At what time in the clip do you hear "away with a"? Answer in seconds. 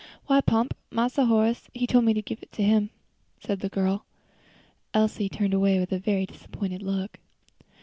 5.53-5.99